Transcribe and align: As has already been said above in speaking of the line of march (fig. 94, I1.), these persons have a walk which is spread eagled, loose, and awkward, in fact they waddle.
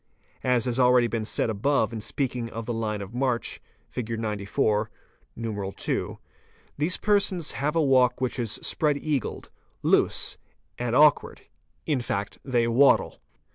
As 0.43 0.65
has 0.65 0.79
already 0.79 1.05
been 1.05 1.25
said 1.25 1.51
above 1.51 1.93
in 1.93 2.01
speaking 2.01 2.49
of 2.49 2.65
the 2.65 2.73
line 2.73 3.03
of 3.03 3.13
march 3.13 3.61
(fig. 3.87 4.19
94, 4.19 4.89
I1.), 5.37 6.17
these 6.75 6.97
persons 6.97 7.51
have 7.51 7.75
a 7.75 7.83
walk 7.83 8.19
which 8.19 8.39
is 8.39 8.53
spread 8.53 8.97
eagled, 8.97 9.51
loose, 9.83 10.39
and 10.79 10.95
awkward, 10.95 11.41
in 11.85 12.01
fact 12.01 12.39
they 12.43 12.67
waddle. 12.67 13.21